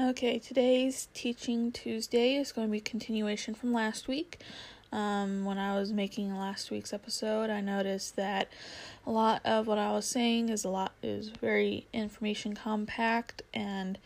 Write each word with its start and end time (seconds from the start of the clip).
Okay, 0.00 0.38
today's 0.38 1.08
Teaching 1.12 1.72
Tuesday 1.72 2.36
is 2.36 2.52
going 2.52 2.68
to 2.68 2.70
be 2.70 2.80
continuation 2.80 3.52
from 3.52 3.72
last 3.72 4.06
week. 4.06 4.38
Um, 4.92 5.44
when 5.44 5.58
I 5.58 5.76
was 5.76 5.92
making 5.92 6.36
last 6.36 6.70
week's 6.70 6.92
episode, 6.92 7.50
I 7.50 7.60
noticed 7.60 8.14
that 8.14 8.46
a 9.04 9.10
lot 9.10 9.40
of 9.44 9.66
what 9.66 9.76
I 9.76 9.90
was 9.90 10.06
saying 10.06 10.50
is 10.50 10.64
a 10.64 10.68
lot 10.68 10.92
is 11.02 11.30
very 11.30 11.88
information 11.92 12.54
compact, 12.54 13.42
and 13.52 13.98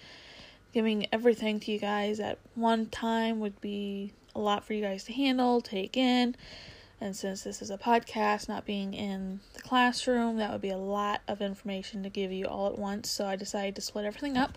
giving 0.73 1.09
everything 1.13 1.61
to 1.61 1.73
you 1.73 1.79
guys 1.79 2.21
at 2.21 2.39
one 2.55 2.87
time 2.87 3.39
would 3.41 3.61
be 3.61 4.15
a 4.35 4.41
lot 4.41 4.65
for 4.65 4.73
you 4.73 4.81
guys 4.81 5.05
to 5.05 5.13
handle, 5.13 5.61
take 5.61 5.95
in. 5.95 6.35
And 7.03 7.15
since 7.15 7.43
this 7.43 7.61
is 7.61 7.69
a 7.69 7.77
podcast, 7.77 8.49
not 8.49 8.65
being 8.65 8.95
in 8.95 9.41
the 9.53 9.61
classroom, 9.61 10.39
that 10.39 10.53
would 10.53 10.63
be 10.63 10.71
a 10.71 10.79
lot 10.79 11.21
of 11.29 11.43
information 11.43 12.03
to 12.05 12.09
give 12.09 12.33
you 12.33 12.47
all 12.47 12.69
at 12.69 12.79
once. 12.79 13.11
So 13.11 13.27
I 13.27 13.37
decided 13.37 13.75
to 13.75 13.83
split 13.83 14.07
everything 14.07 14.39
up. 14.39 14.57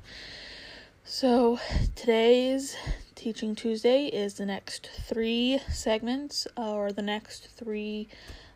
So, 1.08 1.60
today's 1.94 2.76
Teaching 3.14 3.54
Tuesday 3.54 4.08
is 4.08 4.34
the 4.34 4.46
next 4.46 4.90
three 5.04 5.60
segments, 5.72 6.48
or 6.58 6.92
the 6.92 7.04
next 7.04 7.48
three 7.56 8.08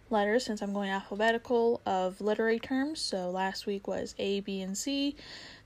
letters, 0.10 0.46
since 0.46 0.64
I'm 0.64 0.74
going 0.74 0.90
alphabetical, 0.90 1.80
of 1.86 2.20
literary 2.20 2.58
terms. 2.58 3.02
So, 3.02 3.30
last 3.30 3.68
week 3.68 3.88
was 3.88 4.16
A, 4.18 4.40
B, 4.40 4.62
and 4.62 4.76
C. 4.76 5.16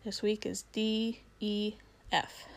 This 0.04 0.22
week 0.22 0.46
is 0.46 0.66
D, 0.74 1.22
E, 1.40 1.76
F. 2.12 2.48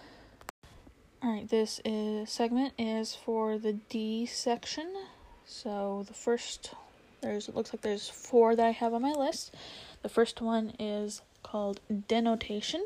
Alright, 1.24 1.48
this 1.48 1.80
is, 1.84 2.28
segment 2.28 2.74
is 2.76 3.14
for 3.14 3.58
the 3.58 3.74
D 3.74 4.26
section. 4.26 4.92
So, 5.44 6.04
the 6.08 6.14
first, 6.14 6.74
there's, 7.20 7.48
it 7.48 7.54
looks 7.54 7.72
like 7.72 7.82
there's 7.82 8.08
four 8.08 8.56
that 8.56 8.66
I 8.66 8.72
have 8.72 8.92
on 8.92 9.02
my 9.02 9.12
list. 9.12 9.54
The 10.02 10.08
first 10.08 10.40
one 10.42 10.72
is 10.80 11.22
called 11.44 11.78
denotation. 12.08 12.84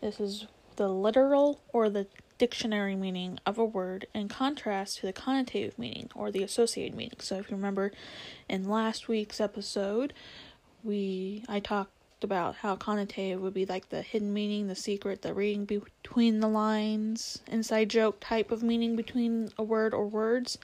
This 0.00 0.18
is 0.18 0.46
the 0.80 0.88
literal 0.88 1.60
or 1.74 1.90
the 1.90 2.06
dictionary 2.38 2.96
meaning 2.96 3.38
of 3.44 3.58
a 3.58 3.64
word 3.66 4.06
in 4.14 4.28
contrast 4.28 4.96
to 4.96 5.04
the 5.04 5.12
connotative 5.12 5.78
meaning 5.78 6.08
or 6.14 6.30
the 6.30 6.42
associated 6.42 6.96
meaning. 6.96 7.18
So 7.18 7.36
if 7.36 7.50
you 7.50 7.56
remember 7.56 7.92
in 8.48 8.66
last 8.66 9.06
week's 9.06 9.42
episode, 9.42 10.14
we 10.82 11.44
I 11.46 11.60
talked 11.60 12.24
about 12.24 12.54
how 12.54 12.76
connotative 12.76 13.40
would 13.40 13.52
be 13.52 13.66
like 13.66 13.90
the 13.90 14.00
hidden 14.00 14.32
meaning, 14.32 14.68
the 14.68 14.74
secret, 14.74 15.20
the 15.20 15.34
reading 15.34 15.66
between 15.66 16.40
the 16.40 16.48
lines, 16.48 17.42
inside 17.46 17.90
joke 17.90 18.16
type 18.18 18.50
of 18.50 18.62
meaning 18.62 18.96
between 18.96 19.50
a 19.58 19.62
word 19.62 19.92
or 19.92 20.06
words. 20.06 20.56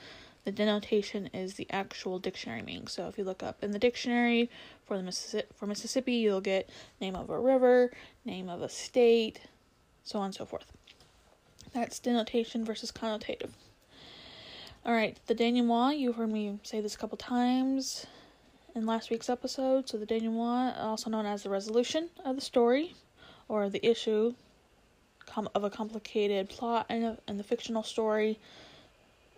The 0.44 0.52
denotation 0.52 1.28
is 1.34 1.54
the 1.54 1.66
actual 1.69 2.19
dictionary 2.19 2.62
meaning. 2.62 2.86
So 2.86 3.06
if 3.08 3.19
you 3.19 3.24
look 3.24 3.42
up 3.42 3.62
in 3.62 3.72
the 3.72 3.78
dictionary 3.78 4.48
for 4.86 4.96
the 4.96 5.02
Mississippi, 5.02 5.48
for 5.54 5.66
Mississippi, 5.66 6.14
you'll 6.14 6.41
get 6.41 6.70
name 7.02 7.16
of 7.16 7.28
a 7.28 7.38
river, 7.38 7.92
name 8.24 8.48
of 8.48 8.62
a 8.62 8.69
state, 8.70 9.41
so 10.06 10.20
on 10.20 10.26
and 10.26 10.34
so 10.34 10.46
forth. 10.46 10.64
That's 11.74 11.98
denotation 11.98 12.64
versus 12.64 12.92
connotative. 12.92 13.50
Alright, 14.86 15.18
the 15.26 15.34
denouement, 15.34 15.98
you 15.98 16.12
heard 16.12 16.30
me 16.30 16.60
say 16.62 16.80
this 16.80 16.94
a 16.94 16.98
couple 16.98 17.18
times 17.18 18.06
in 18.76 18.86
last 18.86 19.10
week's 19.10 19.28
episode. 19.28 19.88
So, 19.88 19.98
the 19.98 20.06
denouement, 20.06 20.78
also 20.78 21.10
known 21.10 21.26
as 21.26 21.42
the 21.42 21.50
resolution 21.50 22.08
of 22.24 22.36
the 22.36 22.40
story 22.40 22.94
or 23.48 23.68
the 23.68 23.84
issue 23.84 24.34
of 25.54 25.64
a 25.64 25.70
complicated 25.70 26.48
plot 26.48 26.86
in, 26.88 27.18
in 27.26 27.36
the 27.36 27.42
fictional 27.42 27.82
story 27.82 28.38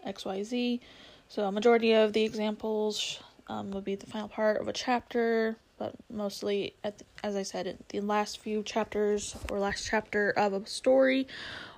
XYZ. 0.07 0.81
So, 1.29 1.47
a 1.47 1.53
majority 1.53 1.95
of 1.95 2.13
the 2.13 2.25
examples 2.25 3.21
um, 3.49 3.71
would 3.71 3.85
be 3.85 3.95
the 3.95 4.07
final 4.07 4.29
part 4.29 4.61
of 4.61 4.69
a 4.69 4.75
chapter, 4.75 5.57
but 5.79 5.95
mostly 6.11 6.75
at 6.85 6.99
the, 6.99 7.05
as 7.23 7.37
I 7.37 7.43
said 7.43 7.67
in 7.67 7.79
the 7.89 8.01
last 8.01 8.41
few 8.41 8.63
chapters 8.63 9.37
or 9.51 9.59
last 9.59 9.87
chapter 9.89 10.31
of 10.31 10.53
a 10.53 10.67
story 10.67 11.27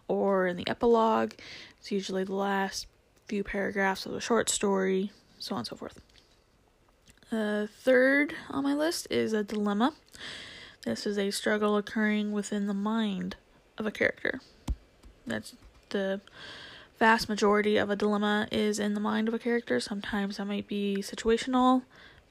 or 0.09 0.47
in 0.47 0.57
the 0.57 0.67
epilogue. 0.69 1.35
It's 1.79 1.93
usually 1.93 2.25
the 2.25 2.35
last 2.35 2.87
few 3.27 3.45
paragraphs 3.45 4.07
of 4.07 4.15
a 4.15 4.21
short 4.21 4.49
story 4.49 5.13
so 5.39 5.55
on 5.55 5.61
and 5.61 5.69
so 5.69 5.77
forth. 5.77 6.01
Uh, 7.33 7.67
third 7.83 8.35
on 8.51 8.65
my 8.65 8.75
list 8.75 9.07
is 9.11 9.33
a 9.33 9.43
dilemma. 9.43 9.95
This 10.85 11.07
is 11.07 11.17
a 11.19 11.31
struggle 11.31 11.77
occurring 11.77 12.33
within 12.33 12.67
the 12.67 12.75
mind 12.75 13.37
of 13.79 13.87
a 13.87 13.91
character. 13.91 14.41
That's 15.27 15.55
the 15.91 16.21
vast 16.99 17.29
majority 17.29 17.77
of 17.77 17.89
a 17.89 17.97
dilemma 17.97 18.49
is 18.51 18.79
in 18.79 18.95
the 18.95 19.01
mind 19.01 19.29
of 19.29 19.35
a 19.35 19.39
character. 19.39 19.81
Sometimes 19.81 20.37
that 20.37 20.47
might 20.47 20.67
be 20.67 20.99
situational 21.01 21.83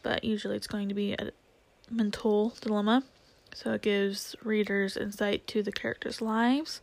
but 0.04 0.24
usually 0.24 0.56
it's 0.56 0.68
going 0.68 0.90
to 0.90 0.96
be 0.96 1.14
a, 1.14 1.32
mental 1.92 2.54
dilemma. 2.62 3.04
So 3.54 3.74
it 3.74 3.82
gives 3.82 4.36
readers 4.44 4.96
insight 4.96 5.48
to 5.48 5.64
the 5.64 5.72
characters' 5.72 6.22
lives. 6.22 6.82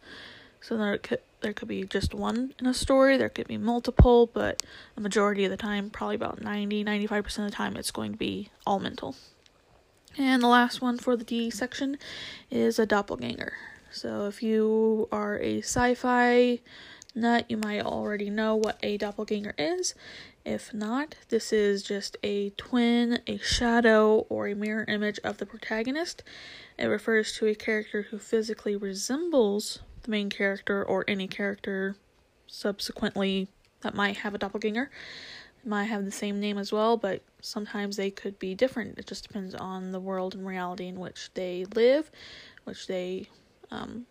So 0.60 0.76
there 0.76 0.98
could 0.98 1.20
there 1.40 1.52
could 1.52 1.68
be 1.68 1.84
just 1.84 2.14
one 2.14 2.54
in 2.58 2.66
a 2.66 2.74
story, 2.74 3.16
there 3.16 3.28
could 3.28 3.46
be 3.46 3.58
multiple, 3.58 4.26
but 4.26 4.62
the 4.94 5.00
majority 5.00 5.44
of 5.44 5.50
the 5.50 5.56
time, 5.56 5.90
probably 5.90 6.16
about 6.16 6.42
90 6.42 6.84
95% 6.84 7.38
of 7.38 7.44
the 7.44 7.50
time, 7.50 7.76
it's 7.76 7.90
going 7.90 8.12
to 8.12 8.18
be 8.18 8.50
all 8.66 8.80
mental. 8.80 9.14
And 10.18 10.42
the 10.42 10.48
last 10.48 10.80
one 10.80 10.98
for 10.98 11.16
the 11.16 11.24
D 11.24 11.50
section 11.50 11.98
is 12.50 12.78
a 12.78 12.86
doppelganger. 12.86 13.52
So 13.90 14.26
if 14.26 14.42
you 14.42 15.08
are 15.12 15.38
a 15.38 15.58
sci 15.58 15.94
fi 15.94 16.60
nut, 17.14 17.44
you 17.48 17.58
might 17.58 17.82
already 17.82 18.30
know 18.30 18.56
what 18.56 18.78
a 18.82 18.96
doppelganger 18.96 19.54
is. 19.58 19.94
If 20.46 20.72
not, 20.72 21.16
this 21.28 21.52
is 21.52 21.82
just 21.82 22.16
a 22.22 22.50
twin, 22.50 23.18
a 23.26 23.36
shadow, 23.38 24.26
or 24.28 24.46
a 24.46 24.54
mirror 24.54 24.84
image 24.86 25.18
of 25.24 25.38
the 25.38 25.44
protagonist. 25.44 26.22
It 26.78 26.86
refers 26.86 27.32
to 27.32 27.46
a 27.46 27.54
character 27.56 28.02
who 28.02 28.18
physically 28.20 28.76
resembles 28.76 29.80
the 30.04 30.12
main 30.12 30.30
character 30.30 30.84
or 30.84 31.04
any 31.08 31.26
character 31.26 31.96
subsequently 32.46 33.48
that 33.80 33.96
might 33.96 34.18
have 34.18 34.36
a 34.36 34.38
doppelganger. 34.38 34.88
It 35.64 35.68
might 35.68 35.86
have 35.86 36.04
the 36.04 36.12
same 36.12 36.38
name 36.38 36.58
as 36.58 36.70
well, 36.70 36.96
but 36.96 37.22
sometimes 37.40 37.96
they 37.96 38.12
could 38.12 38.38
be 38.38 38.54
different. 38.54 39.00
It 39.00 39.08
just 39.08 39.26
depends 39.26 39.52
on 39.52 39.90
the 39.90 39.98
world 39.98 40.36
and 40.36 40.46
reality 40.46 40.86
in 40.86 41.00
which 41.00 41.28
they 41.34 41.66
live, 41.74 42.08
which 42.62 42.86
they 42.86 43.28
um, 43.72 44.06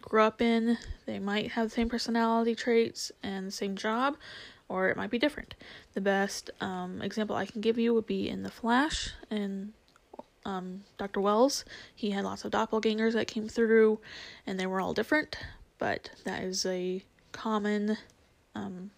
grew 0.00 0.22
up 0.22 0.40
in. 0.40 0.78
They 1.04 1.18
might 1.18 1.52
have 1.52 1.68
the 1.68 1.74
same 1.74 1.90
personality 1.90 2.54
traits 2.54 3.12
and 3.22 3.48
the 3.48 3.52
same 3.52 3.76
job, 3.76 4.16
or 4.72 4.88
it 4.88 4.96
might 4.96 5.10
be 5.10 5.18
different. 5.18 5.54
The 5.92 6.00
best 6.00 6.50
um, 6.62 7.02
example 7.02 7.36
I 7.36 7.44
can 7.44 7.60
give 7.60 7.78
you 7.78 7.92
would 7.92 8.06
be 8.06 8.26
in 8.26 8.42
The 8.42 8.50
Flash 8.50 9.10
and 9.30 9.74
um, 10.46 10.84
Dr. 10.96 11.20
Wells. 11.20 11.66
He 11.94 12.10
had 12.10 12.24
lots 12.24 12.46
of 12.46 12.52
doppelgangers 12.52 13.12
that 13.12 13.26
came 13.26 13.48
through, 13.48 14.00
and 14.46 14.58
they 14.58 14.66
were 14.66 14.80
all 14.80 14.94
different, 14.94 15.36
but 15.78 16.10
that 16.24 16.42
is 16.42 16.64
a 16.64 17.04
common, 17.32 17.98
um, 18.54 18.90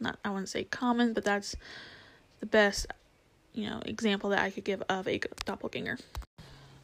not, 0.00 0.18
I 0.24 0.30
wouldn't 0.30 0.48
say 0.48 0.64
common, 0.64 1.12
but 1.12 1.24
that's 1.24 1.54
the 2.40 2.46
best, 2.46 2.88
you 3.54 3.70
know, 3.70 3.80
example 3.86 4.30
that 4.30 4.40
I 4.40 4.50
could 4.50 4.64
give 4.64 4.82
of 4.88 5.06
a 5.06 5.20
doppelganger. 5.44 5.98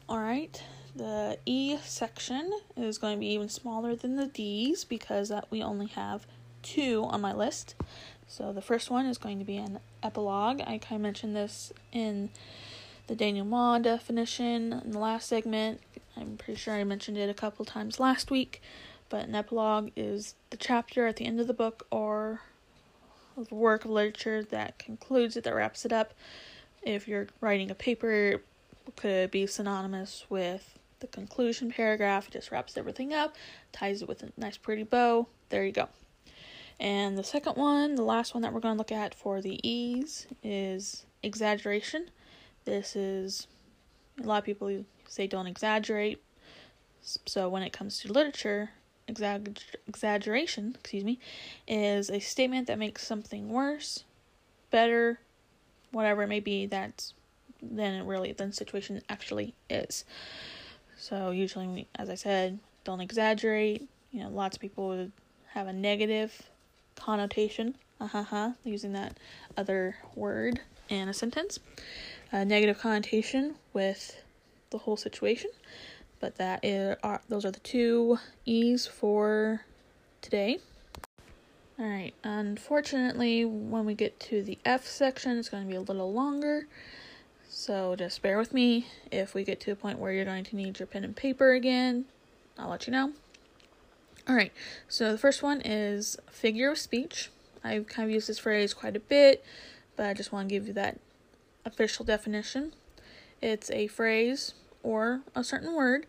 Alright, 0.08 0.62
the 0.94 1.36
E 1.46 1.76
section 1.78 2.52
is 2.76 2.98
going 2.98 3.16
to 3.16 3.20
be 3.20 3.32
even 3.32 3.48
smaller 3.48 3.96
than 3.96 4.14
the 4.14 4.28
D's 4.28 4.84
because 4.84 5.30
that 5.30 5.50
we 5.50 5.64
only 5.64 5.86
have 5.86 6.28
two 6.66 7.04
on 7.04 7.20
my 7.20 7.32
list. 7.32 7.74
So 8.26 8.52
the 8.52 8.62
first 8.62 8.90
one 8.90 9.06
is 9.06 9.18
going 9.18 9.38
to 9.38 9.44
be 9.44 9.56
an 9.56 9.78
epilogue. 10.02 10.60
I 10.60 10.78
kind 10.78 10.96
of 10.96 11.00
mentioned 11.00 11.36
this 11.36 11.72
in 11.92 12.30
the 13.06 13.14
Daniel 13.14 13.46
denouement 13.46 13.84
definition 13.84 14.72
in 14.84 14.90
the 14.90 14.98
last 14.98 15.28
segment. 15.28 15.80
I'm 16.16 16.36
pretty 16.36 16.58
sure 16.58 16.74
I 16.74 16.84
mentioned 16.84 17.18
it 17.18 17.30
a 17.30 17.34
couple 17.34 17.64
times 17.64 18.00
last 18.00 18.30
week. 18.30 18.60
But 19.08 19.28
an 19.28 19.34
epilogue 19.36 19.90
is 19.94 20.34
the 20.50 20.56
chapter 20.56 21.06
at 21.06 21.16
the 21.16 21.26
end 21.26 21.38
of 21.38 21.46
the 21.46 21.54
book 21.54 21.86
or 21.90 22.40
the 23.36 23.54
work 23.54 23.84
of 23.84 23.92
literature 23.92 24.42
that 24.42 24.78
concludes 24.78 25.36
it, 25.36 25.44
that 25.44 25.54
wraps 25.54 25.84
it 25.84 25.92
up. 25.92 26.12
If 26.82 27.06
you're 27.06 27.28
writing 27.40 27.70
a 27.70 27.74
paper, 27.74 28.10
it 28.86 28.96
could 28.96 29.30
be 29.30 29.46
synonymous 29.46 30.24
with 30.28 30.78
the 30.98 31.06
conclusion 31.06 31.70
paragraph. 31.70 32.26
It 32.26 32.32
just 32.32 32.50
wraps 32.50 32.76
everything 32.76 33.12
up, 33.12 33.36
ties 33.72 34.02
it 34.02 34.08
with 34.08 34.22
a 34.24 34.32
nice 34.36 34.56
pretty 34.56 34.82
bow. 34.82 35.28
There 35.50 35.64
you 35.64 35.72
go. 35.72 35.88
And 36.78 37.16
the 37.16 37.24
second 37.24 37.56
one, 37.56 37.94
the 37.94 38.02
last 38.02 38.34
one 38.34 38.42
that 38.42 38.52
we're 38.52 38.60
going 38.60 38.74
to 38.74 38.78
look 38.78 38.92
at 38.92 39.14
for 39.14 39.40
the 39.40 39.66
E's, 39.66 40.26
is 40.42 41.06
exaggeration. 41.22 42.10
This 42.64 42.94
is 42.94 43.46
a 44.22 44.26
lot 44.26 44.38
of 44.38 44.44
people 44.44 44.84
say 45.08 45.26
don't 45.26 45.46
exaggerate. 45.46 46.22
So 47.00 47.48
when 47.48 47.62
it 47.62 47.72
comes 47.72 48.00
to 48.00 48.12
literature, 48.12 48.70
exag- 49.08 49.58
exaggeration, 49.86 50.76
excuse 50.78 51.04
me, 51.04 51.18
is 51.66 52.10
a 52.10 52.18
statement 52.18 52.66
that 52.66 52.78
makes 52.78 53.06
something 53.06 53.48
worse, 53.48 54.04
better, 54.70 55.20
whatever 55.92 56.24
it 56.24 56.28
may 56.28 56.40
be 56.40 56.66
that's 56.66 57.14
than 57.62 57.94
it 57.94 58.04
really 58.04 58.32
than 58.32 58.50
the 58.50 58.56
situation 58.56 59.00
actually 59.08 59.54
is. 59.70 60.04
So 60.98 61.30
usually, 61.30 61.88
as 61.94 62.10
I 62.10 62.14
said, 62.14 62.58
don't 62.84 63.00
exaggerate. 63.00 63.88
You 64.12 64.24
know, 64.24 64.28
lots 64.28 64.56
of 64.56 64.60
people 64.60 64.88
would 64.88 65.12
have 65.52 65.66
a 65.66 65.72
negative 65.72 66.50
connotation, 66.96 67.76
uh-huh, 68.00 68.52
using 68.64 68.92
that 68.92 69.16
other 69.56 69.96
word 70.14 70.60
in 70.88 71.08
a 71.08 71.14
sentence. 71.14 71.58
A 72.32 72.44
negative 72.44 72.78
connotation 72.78 73.54
with 73.72 74.22
the 74.70 74.78
whole 74.78 74.96
situation, 74.96 75.50
but 76.18 76.36
that 76.36 76.64
is 76.64 76.96
are 77.02 77.20
those 77.28 77.44
are 77.44 77.52
the 77.52 77.60
two 77.60 78.18
E's 78.44 78.86
for 78.86 79.62
today. 80.20 80.58
All 81.78 81.86
right. 81.86 82.14
Unfortunately, 82.24 83.44
when 83.44 83.84
we 83.84 83.94
get 83.94 84.18
to 84.20 84.42
the 84.42 84.58
F 84.64 84.86
section, 84.86 85.38
it's 85.38 85.50
going 85.50 85.62
to 85.62 85.68
be 85.68 85.76
a 85.76 85.80
little 85.80 86.12
longer. 86.12 86.66
So 87.48 87.94
just 87.96 88.22
bear 88.22 88.38
with 88.38 88.54
me. 88.54 88.86
If 89.12 89.34
we 89.34 89.44
get 89.44 89.60
to 89.60 89.72
a 89.72 89.76
point 89.76 89.98
where 89.98 90.12
you're 90.12 90.24
going 90.24 90.44
to 90.44 90.56
need 90.56 90.78
your 90.78 90.86
pen 90.86 91.04
and 91.04 91.14
paper 91.14 91.52
again, 91.52 92.06
I'll 92.58 92.70
let 92.70 92.86
you 92.86 92.92
know. 92.92 93.12
All 94.28 94.34
right. 94.34 94.52
So 94.88 95.12
the 95.12 95.18
first 95.18 95.42
one 95.42 95.60
is 95.64 96.16
figure 96.30 96.72
of 96.72 96.78
speech. 96.78 97.30
I've 97.62 97.86
kind 97.86 98.08
of 98.08 98.12
used 98.12 98.28
this 98.28 98.40
phrase 98.40 98.74
quite 98.74 98.96
a 98.96 99.00
bit, 99.00 99.44
but 99.94 100.06
I 100.06 100.14
just 100.14 100.32
want 100.32 100.48
to 100.48 100.54
give 100.54 100.66
you 100.66 100.72
that 100.74 100.98
official 101.64 102.04
definition. 102.04 102.72
It's 103.40 103.70
a 103.70 103.86
phrase 103.86 104.54
or 104.82 105.20
a 105.34 105.44
certain 105.44 105.74
word 105.74 106.06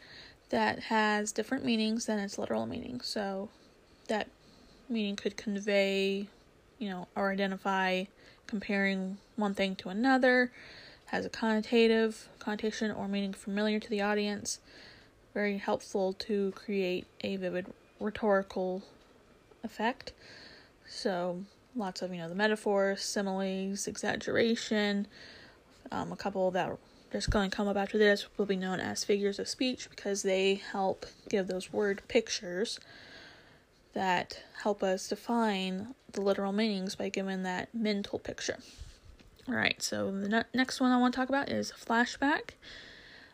that 0.49 0.83
has 0.83 1.31
different 1.31 1.63
meanings 1.63 2.05
than 2.05 2.17
its 2.17 2.39
literal 2.39 2.65
meaning. 2.65 3.01
So 3.01 3.49
that 4.07 4.29
meaning 4.89 5.15
could 5.15 5.37
convey, 5.37 6.27
you 6.79 6.89
know, 6.89 7.07
or 7.15 7.31
identify 7.31 8.05
comparing 8.47 9.17
one 9.35 9.53
thing 9.53 9.75
to 9.75 9.89
another, 9.89 10.51
has 11.07 11.23
a 11.23 11.29
connotative 11.29 12.25
connotation 12.39 12.89
or 12.89 13.07
meaning 13.07 13.33
familiar 13.33 13.79
to 13.79 13.89
the 13.89 14.01
audience. 14.01 14.59
Very 15.35 15.57
helpful 15.57 16.13
to 16.13 16.51
create 16.55 17.05
a 17.21 17.35
vivid 17.35 17.67
rhetorical 17.99 18.83
effect. 19.63 20.13
So, 20.87 21.43
lots 21.75 22.01
of, 22.01 22.13
you 22.13 22.19
know, 22.19 22.29
the 22.29 22.35
metaphors, 22.35 23.01
similes, 23.01 23.87
exaggeration. 23.87 25.07
Um, 25.91 26.11
a 26.11 26.15
couple 26.15 26.49
that 26.51 26.77
just 27.11 27.29
going 27.29 27.49
to 27.49 27.55
come 27.55 27.67
up 27.67 27.77
after 27.77 27.97
this 27.97 28.27
will 28.37 28.45
be 28.45 28.55
known 28.55 28.79
as 28.79 29.03
figures 29.03 29.39
of 29.39 29.47
speech 29.47 29.89
because 29.89 30.23
they 30.23 30.55
help 30.55 31.05
give 31.29 31.47
those 31.47 31.71
word 31.71 32.01
pictures 32.07 32.79
that 33.93 34.43
help 34.63 34.83
us 34.83 35.07
define 35.07 35.95
the 36.11 36.21
literal 36.21 36.51
meanings 36.51 36.95
by 36.95 37.09
giving 37.09 37.43
that 37.43 37.73
mental 37.73 38.19
picture. 38.19 38.57
All 39.47 39.55
right, 39.55 39.81
so 39.81 40.11
the 40.11 40.29
ne- 40.29 40.43
next 40.53 40.81
one 40.81 40.91
I 40.91 40.97
want 40.97 41.13
to 41.13 41.19
talk 41.19 41.29
about 41.29 41.49
is 41.49 41.71
flashback. 41.71 42.51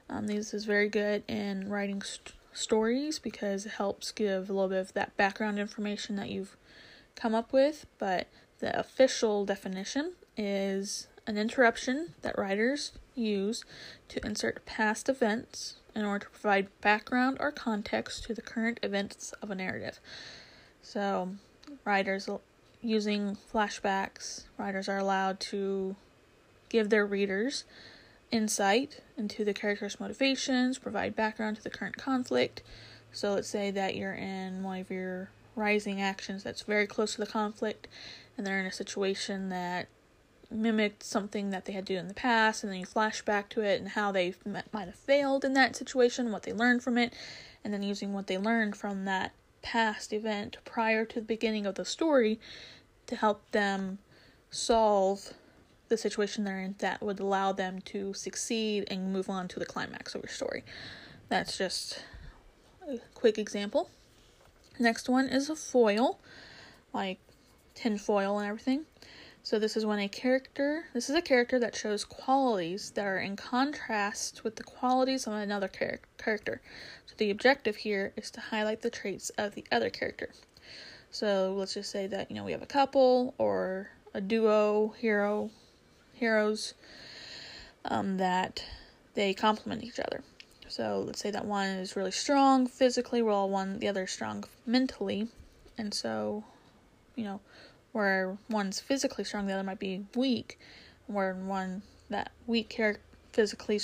Um, 0.10 0.27
this 0.27 0.54
is 0.54 0.65
very 0.65 0.89
good 0.89 1.24
in 1.27 1.69
writing 1.69 2.01
st- 2.01 2.33
stories 2.53 3.19
because 3.19 3.65
it 3.65 3.73
helps 3.73 4.11
give 4.11 4.50
a 4.50 4.53
little 4.53 4.69
bit 4.69 4.79
of 4.79 4.94
that 4.94 5.15
background 5.17 5.59
information 5.59 6.15
that 6.15 6.29
you've 6.29 6.55
come 7.15 7.35
up 7.35 7.53
with. 7.53 7.85
But 7.97 8.27
the 8.59 8.77
official 8.77 9.45
definition 9.45 10.13
is 10.38 11.07
an 11.27 11.38
interruption 11.38 12.13
that 12.21 12.38
writers 12.38 12.94
use 13.15 13.63
to 14.09 14.25
insert 14.25 14.65
past 14.65 15.09
events 15.09 15.75
in 15.95 16.05
order 16.05 16.25
to 16.25 16.31
provide 16.31 16.67
background 16.81 17.38
or 17.39 17.51
context 17.51 18.23
to 18.25 18.33
the 18.33 18.41
current 18.41 18.79
events 18.81 19.33
of 19.41 19.51
a 19.51 19.55
narrative. 19.55 20.00
So, 20.81 21.29
writers 21.85 22.27
using 22.81 23.38
flashbacks, 23.53 24.44
writers 24.57 24.89
are 24.89 24.97
allowed 24.97 25.39
to 25.39 25.95
give 26.69 26.89
their 26.89 27.05
readers 27.05 27.63
insight 28.33 29.00
into 29.15 29.45
the 29.45 29.53
character's 29.53 30.00
motivations, 30.00 30.80
provide 30.80 31.15
background 31.15 31.56
to 31.57 31.63
the 31.63 31.69
current 31.69 31.97
conflict. 31.97 32.63
So, 33.12 33.33
let's 33.33 33.47
say 33.47 33.69
that 33.71 33.95
you're 33.95 34.15
in 34.15 34.63
one 34.63 34.80
of 34.80 34.89
your 34.89 35.30
rising 35.56 36.01
actions 36.01 36.44
that's 36.44 36.63
very 36.63 36.88
close 36.88 37.13
to 37.13 37.21
the 37.21 37.27
conflict, 37.27 37.88
and 38.35 38.45
they're 38.45 38.59
in 38.59 38.65
a 38.65 38.71
situation 38.71 39.50
that 39.50 39.88
mimicked 40.50 41.03
something 41.03 41.51
that 41.51 41.65
they 41.65 41.74
had 41.74 41.85
to 41.85 41.94
do 41.94 42.00
in 42.00 42.07
the 42.07 42.13
past, 42.13 42.63
and 42.63 42.71
then 42.71 42.80
you 42.80 42.85
flash 42.85 43.21
back 43.21 43.50
to 43.50 43.62
it 43.62 43.80
and 43.80 43.89
how 43.89 44.12
they 44.12 44.33
might 44.45 44.86
have 44.86 44.95
failed 44.95 45.45
in 45.45 45.53
that 45.53 45.75
situation, 45.75 46.31
what 46.31 46.44
they 46.44 46.53
learned 46.53 46.83
from 46.83 46.97
it, 46.97 47.13
and 47.63 47.71
then 47.71 47.83
using 47.83 48.13
what 48.13 48.27
they 48.27 48.38
learned 48.38 48.75
from 48.75 49.06
that 49.06 49.31
past 49.62 50.12
event 50.12 50.57
prior 50.65 51.06
to 51.06 51.15
the 51.15 51.25
beginning 51.25 51.65
of 51.65 51.75
the 51.75 51.86
story 51.86 52.39
to 53.07 53.15
help 53.15 53.50
them 53.51 54.00
solve 54.50 55.33
the 55.89 55.97
situation 55.97 56.44
they're 56.44 56.59
in 56.59 56.75
that 56.80 57.01
would 57.01 57.19
allow 57.19 57.51
them 57.51 57.81
to 57.81 58.13
succeed 58.13 58.85
and 58.88 59.12
move 59.12 59.30
on 59.30 59.47
to 59.50 59.59
the 59.59 59.65
climax 59.65 60.15
of 60.15 60.24
your 60.24 60.30
story. 60.30 60.63
That's 61.30 61.57
just 61.57 62.03
a 62.88 63.00
quick 63.13 63.38
example. 63.38 63.89
Next 64.80 65.07
one 65.07 65.30
is 65.30 65.50
a 65.50 65.56
foil, 65.56 66.19
like 66.94 67.19
tin 67.75 67.97
foil 67.97 68.39
and 68.39 68.47
everything. 68.47 68.85
So 69.45 69.59
this 69.59 69.75
is 69.75 69.85
when 69.85 70.00
a 70.00 70.07
character, 70.07 70.85
this 70.94 71.09
is 71.09 71.15
a 71.15 71.21
character 71.21 71.59
that 71.59 71.75
shows 71.75 72.06
qualities 72.06 72.91
that 72.91 73.06
are 73.06 73.19
in 73.19 73.36
contrast 73.36 74.44
with 74.44 74.56
the 74.56 74.63
qualities 74.63 75.27
of 75.27 75.33
another 75.33 75.68
char- 75.68 76.00
character. 76.18 76.62
So 77.06 77.15
the 77.18 77.29
objective 77.29 77.75
here 77.75 78.13
is 78.15 78.31
to 78.31 78.39
highlight 78.39 78.81
the 78.81 78.89
traits 78.89 79.31
of 79.31 79.53
the 79.53 79.65
other 79.69 79.89
character. 79.89 80.29
So 81.12 81.53
let's 81.57 81.74
just 81.74 81.91
say 81.91 82.07
that, 82.07 82.31
you 82.31 82.38
know, 82.38 82.45
we 82.45 82.53
have 82.53 82.62
a 82.62 82.68
couple 82.68 83.36
or 83.38 83.89
a 84.13 84.21
duo 84.21 84.95
hero 84.97 85.51
heroes 86.13 86.74
um, 87.86 88.18
that 88.18 88.63
they 89.13 89.33
complement 89.33 89.83
each 89.83 90.00
other. 90.00 90.24
So 90.68 91.04
let's 91.06 91.19
say 91.19 91.31
that 91.31 91.45
one 91.45 91.68
is 91.68 91.95
really 91.95 92.12
strong 92.12 92.68
physically, 92.68 93.21
while 93.21 93.50
one 93.50 93.80
the 93.80 93.88
other 93.88 94.04
is 94.04 94.12
strong 94.12 94.44
mentally, 94.65 95.27
and 95.77 95.94
so, 95.94 96.44
you 97.15 97.24
know, 97.24 97.42
where 97.92 98.38
one's 98.50 98.80
physically 98.80 99.24
strong, 99.24 99.45
the 99.45 99.54
other 99.54 99.63
might 99.63 99.80
be 99.80 100.06
weak. 100.15 100.60
Where 101.06 101.36
one 101.36 101.83
that 102.10 102.31
weak 102.48 102.69
character 102.69 103.01
physically 103.33 103.80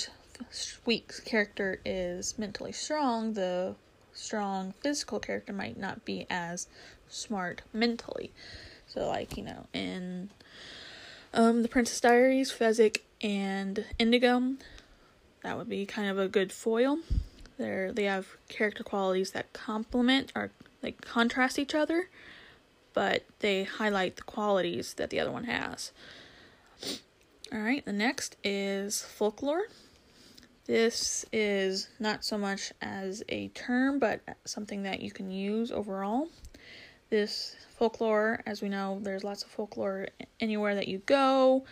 weak 0.86 1.12
character 1.24 1.80
is 1.84 2.38
mentally 2.38 2.72
strong, 2.72 3.34
the 3.34 3.74
strong 4.12 4.74
physical 4.80 5.20
character 5.20 5.52
might 5.52 5.78
not 5.78 6.04
be 6.04 6.26
as 6.30 6.66
smart 7.08 7.62
mentally. 7.72 8.32
So, 8.86 9.06
like 9.06 9.36
you 9.36 9.44
know, 9.44 9.66
in 9.72 10.30
um, 11.32 11.62
the 11.62 11.68
Princess 11.68 12.00
Diaries, 12.00 12.52
Fezzik 12.52 13.02
and 13.20 13.84
Inigo, 13.98 14.54
that 15.42 15.56
would 15.56 15.68
be 15.68 15.86
kind 15.86 16.08
of 16.08 16.18
a 16.18 16.28
good 16.28 16.52
foil. 16.52 16.98
They're, 17.58 17.92
they 17.92 18.04
have 18.04 18.26
character 18.48 18.82
qualities 18.82 19.32
that 19.32 19.52
complement 19.52 20.32
or 20.34 20.50
like 20.82 21.00
contrast 21.02 21.58
each 21.58 21.74
other 21.74 22.08
but 22.92 23.24
they 23.40 23.64
highlight 23.64 24.16
the 24.16 24.22
qualities 24.22 24.94
that 24.94 25.10
the 25.10 25.20
other 25.20 25.30
one 25.30 25.44
has. 25.44 25.92
Alright, 27.52 27.84
the 27.84 27.92
next 27.92 28.36
is 28.44 29.02
folklore. 29.02 29.64
This 30.66 31.24
is 31.32 31.88
not 31.98 32.24
so 32.24 32.38
much 32.38 32.72
as 32.80 33.24
a 33.28 33.48
term, 33.48 33.98
but 33.98 34.20
something 34.44 34.84
that 34.84 35.00
you 35.00 35.10
can 35.10 35.30
use 35.30 35.72
overall. 35.72 36.28
This 37.10 37.56
folklore, 37.76 38.40
as 38.46 38.62
we 38.62 38.68
know, 38.68 39.00
there's 39.02 39.24
lots 39.24 39.42
of 39.42 39.50
folklore 39.50 40.06
anywhere 40.38 40.76
that 40.76 40.86
you 40.86 40.98
go. 41.06 41.64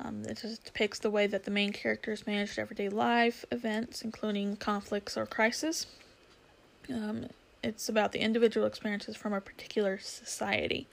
Um, 0.00 0.24
it 0.24 0.38
just 0.40 0.64
depicts 0.64 0.98
the 0.98 1.10
way 1.10 1.26
that 1.28 1.44
the 1.44 1.50
main 1.50 1.72
characters 1.72 2.26
manage 2.26 2.58
everyday 2.58 2.88
life 2.88 3.44
events, 3.52 4.02
including 4.02 4.56
conflicts 4.56 5.16
or 5.16 5.26
crises. 5.26 5.86
Um, 6.92 7.26
it's 7.62 7.88
about 7.88 8.12
the 8.12 8.20
individual 8.20 8.66
experiences 8.66 9.16
from 9.16 9.32
a 9.32 9.40
particular 9.40 9.98
society. 9.98 10.88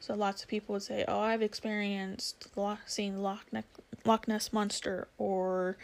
So 0.00 0.14
lots 0.14 0.42
of 0.42 0.48
people 0.48 0.74
would 0.74 0.82
say, 0.82 1.04
"Oh, 1.06 1.18
I've 1.18 1.42
experienced 1.42 2.48
seeing 2.86 3.18
Loch, 3.20 3.52
ne- 3.52 3.64
Loch 4.04 4.28
Ness 4.28 4.52
monster," 4.52 5.08
or 5.18 5.76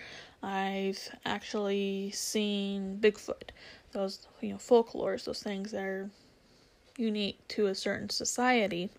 "I've 0.42 1.10
actually 1.24 2.12
seen 2.12 2.98
Bigfoot." 3.00 3.50
Those 3.90 4.26
you 4.40 4.50
know 4.50 4.58
folklores, 4.58 5.24
those 5.24 5.42
things 5.42 5.72
that 5.72 5.82
are 5.82 6.10
unique 6.96 7.38
to 7.48 7.66
a 7.66 7.74
certain 7.74 8.10
society, 8.10 8.90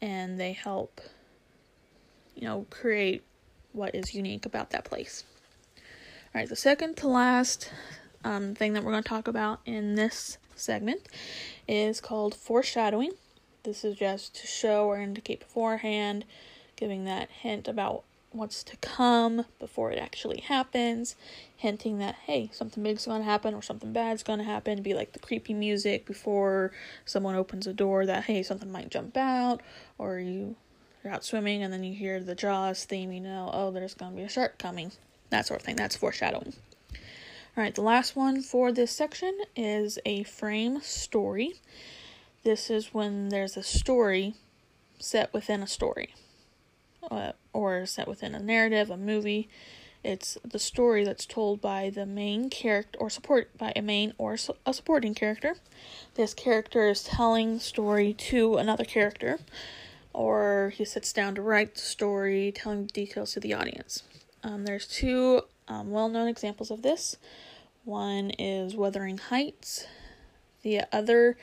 and 0.00 0.38
they 0.38 0.52
help 0.52 1.00
you 2.34 2.46
know 2.46 2.66
create 2.70 3.22
what 3.72 3.94
is 3.94 4.14
unique 4.14 4.46
about 4.46 4.70
that 4.70 4.84
place. 4.84 5.24
All 5.76 6.40
right, 6.40 6.48
the 6.48 6.56
second 6.56 6.96
to 6.98 7.08
last 7.08 7.70
um, 8.24 8.54
thing 8.54 8.72
that 8.72 8.84
we're 8.84 8.92
going 8.92 9.02
to 9.02 9.08
talk 9.08 9.28
about 9.28 9.60
in 9.64 9.94
this 9.94 10.38
segment 10.54 11.08
is 11.66 12.00
called 12.00 12.34
foreshadowing. 12.34 13.12
This 13.62 13.84
is 13.84 13.96
just 13.96 14.34
to 14.36 14.46
show 14.46 14.86
or 14.86 15.00
indicate 15.00 15.40
beforehand, 15.40 16.24
giving 16.76 17.04
that 17.04 17.30
hint 17.30 17.68
about 17.68 18.04
what's 18.30 18.62
to 18.62 18.76
come 18.78 19.44
before 19.58 19.90
it 19.90 19.98
actually 19.98 20.40
happens, 20.40 21.16
hinting 21.56 21.98
that 21.98 22.14
hey, 22.26 22.50
something 22.52 22.82
big's 22.82 23.04
to 23.04 23.22
happen 23.22 23.54
or 23.54 23.62
something 23.62 23.92
bad's 23.92 24.22
to 24.22 24.42
happen. 24.42 24.82
Be 24.82 24.94
like 24.94 25.12
the 25.12 25.18
creepy 25.18 25.54
music 25.54 26.06
before 26.06 26.72
someone 27.04 27.34
opens 27.34 27.66
a 27.66 27.72
door 27.72 28.06
that 28.06 28.24
hey, 28.24 28.42
something 28.42 28.70
might 28.70 28.90
jump 28.90 29.16
out, 29.16 29.62
or 29.98 30.18
you 30.18 30.56
you're 31.02 31.12
out 31.12 31.24
swimming 31.24 31.62
and 31.62 31.72
then 31.72 31.84
you 31.84 31.94
hear 31.94 32.20
the 32.20 32.34
Jaws 32.34 32.84
theme, 32.84 33.12
you 33.12 33.20
know, 33.20 33.50
oh, 33.52 33.70
there's 33.70 33.94
to 33.94 34.10
be 34.10 34.22
a 34.22 34.28
shark 34.28 34.58
coming. 34.58 34.92
That 35.30 35.46
sort 35.46 35.60
of 35.60 35.66
thing. 35.66 35.76
That's 35.76 35.96
foreshadowing. 35.96 36.54
Alright, 37.56 37.74
the 37.74 37.82
last 37.82 38.14
one 38.14 38.42
for 38.42 38.72
this 38.72 38.92
section 38.92 39.36
is 39.56 39.98
a 40.06 40.22
frame 40.24 40.80
story. 40.80 41.54
This 42.44 42.70
is 42.70 42.94
when 42.94 43.30
there's 43.30 43.56
a 43.56 43.62
story 43.62 44.34
set 44.98 45.32
within 45.32 45.62
a 45.62 45.66
story, 45.66 46.14
uh, 47.10 47.32
or 47.58 47.84
set 47.86 48.06
within 48.06 48.36
a 48.36 48.38
narrative, 48.38 48.88
a 48.88 48.96
movie. 48.96 49.48
it's 50.04 50.38
the 50.44 50.60
story 50.60 51.02
that's 51.04 51.26
told 51.26 51.60
by 51.60 51.90
the 51.90 52.06
main 52.06 52.48
character 52.48 52.96
or 53.00 53.10
support 53.10 53.50
by 53.58 53.72
a 53.74 53.82
main 53.82 54.12
or 54.16 54.36
a 54.64 54.72
supporting 54.72 55.12
character. 55.12 55.56
This 56.14 56.34
character 56.34 56.88
is 56.88 57.02
telling 57.02 57.54
the 57.54 57.60
story 57.60 58.14
to 58.30 58.56
another 58.58 58.84
character, 58.84 59.40
or 60.12 60.72
he 60.76 60.84
sits 60.84 61.12
down 61.12 61.34
to 61.34 61.42
write 61.42 61.74
the 61.74 61.80
story, 61.80 62.52
telling 62.54 62.86
details 62.86 63.32
to 63.32 63.40
the 63.40 63.54
audience. 63.54 64.04
Um, 64.44 64.64
there's 64.64 64.86
two 64.86 65.42
um, 65.66 65.90
well-known 65.90 66.28
examples 66.28 66.70
of 66.70 66.82
this. 66.82 67.16
One 67.84 68.30
is 68.30 68.76
Wuthering 68.76 69.18
Heights. 69.18 69.84
The 70.62 70.82
other 70.92 71.36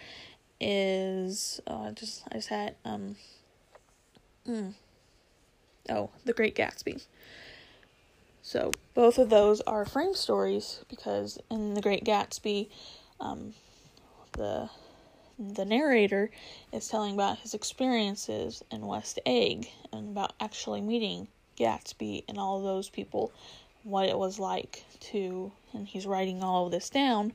is 0.62 1.60
oh, 1.68 1.88
I 1.88 1.92
just 1.92 2.24
I 2.32 2.36
just 2.36 2.48
had 2.48 2.76
um. 2.86 3.18
Mm, 4.48 4.76
oh, 5.90 6.10
The 6.26 6.34
Great 6.34 6.56
Gatsby. 6.56 7.04
So 8.42 8.72
both 8.94 9.18
of 9.18 9.30
those 9.30 9.62
are 9.62 9.86
frame 9.86 10.14
stories 10.14 10.86
because 10.90 11.40
in 11.50 11.74
The 11.74 11.82
Great 11.82 12.04
Gatsby, 12.04 12.70
um, 13.20 13.54
the 14.34 14.70
the 15.38 15.66
narrator 15.66 16.30
is 16.72 16.88
telling 16.88 17.14
about 17.14 17.40
his 17.40 17.54
experiences 17.54 18.64
in 18.72 18.88
West 18.88 19.20
Egg 19.26 19.70
and 19.92 20.10
about 20.10 20.34
actually 20.40 20.80
meeting 20.80 21.28
Gatsby 21.58 22.24
and 22.30 22.38
all 22.38 22.62
those 22.62 22.90
people, 22.90 23.34
what 23.84 24.08
it 24.08 24.18
was 24.18 24.40
like 24.40 24.86
to, 25.12 25.52
and 25.74 25.88
he's 25.88 26.06
writing 26.06 26.42
all 26.42 26.68
of 26.68 26.72
this 26.72 26.90
down. 26.90 27.34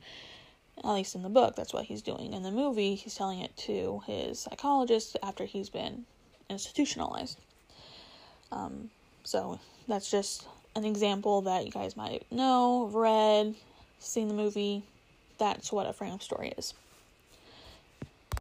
At 0.79 0.95
least 0.95 1.15
in 1.15 1.23
the 1.23 1.29
book, 1.29 1.57
that's 1.57 1.75
what 1.75 1.85
he's 1.85 2.01
doing. 2.01 2.33
In 2.33 2.43
the 2.43 2.51
movie, 2.51 2.95
he's 2.95 3.15
telling 3.15 3.41
it 3.41 3.55
to 3.59 4.03
his 4.07 4.41
psychologist 4.41 5.17
after 5.23 5.45
he's 5.45 5.69
been 5.69 6.07
institutionalized. 6.49 7.39
Um, 8.53 8.91
so 9.25 9.59
that's 9.89 10.11
just 10.11 10.47
an 10.77 10.85
example 10.85 11.43
that 11.43 11.65
you 11.65 11.71
guys 11.71 11.97
might 11.97 12.31
know, 12.31 12.91
read, 12.93 13.55
seen 13.99 14.29
the 14.29 14.35
movie. 14.35 14.83
That's 15.39 15.73
what 15.73 15.87
a 15.87 15.93
frame 15.93 16.21
story 16.21 16.53
is. 16.57 16.75